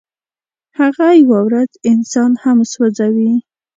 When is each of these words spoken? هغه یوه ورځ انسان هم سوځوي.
هغه 0.79 1.07
یوه 1.21 1.39
ورځ 1.47 1.71
انسان 1.91 2.31
هم 2.43 2.57
سوځوي. 2.71 3.33